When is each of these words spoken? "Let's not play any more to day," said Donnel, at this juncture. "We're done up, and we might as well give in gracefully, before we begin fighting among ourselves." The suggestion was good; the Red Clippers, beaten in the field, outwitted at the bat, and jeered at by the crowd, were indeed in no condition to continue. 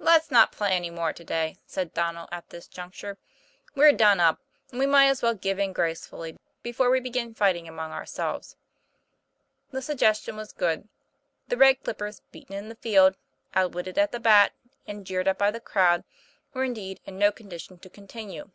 "Let's 0.00 0.32
not 0.32 0.50
play 0.50 0.72
any 0.72 0.90
more 0.90 1.12
to 1.12 1.22
day," 1.22 1.56
said 1.64 1.94
Donnel, 1.94 2.28
at 2.32 2.50
this 2.50 2.66
juncture. 2.66 3.18
"We're 3.76 3.92
done 3.92 4.18
up, 4.18 4.40
and 4.72 4.80
we 4.80 4.86
might 4.86 5.06
as 5.06 5.22
well 5.22 5.34
give 5.36 5.60
in 5.60 5.72
gracefully, 5.72 6.36
before 6.60 6.90
we 6.90 6.98
begin 6.98 7.34
fighting 7.34 7.68
among 7.68 7.92
ourselves." 7.92 8.56
The 9.70 9.80
suggestion 9.80 10.34
was 10.34 10.50
good; 10.52 10.88
the 11.46 11.56
Red 11.56 11.84
Clippers, 11.84 12.20
beaten 12.32 12.56
in 12.56 12.68
the 12.68 12.74
field, 12.74 13.14
outwitted 13.54 13.96
at 13.96 14.10
the 14.10 14.18
bat, 14.18 14.54
and 14.88 15.06
jeered 15.06 15.28
at 15.28 15.38
by 15.38 15.52
the 15.52 15.60
crowd, 15.60 16.02
were 16.52 16.64
indeed 16.64 16.98
in 17.04 17.16
no 17.16 17.30
condition 17.30 17.78
to 17.78 17.88
continue. 17.88 18.50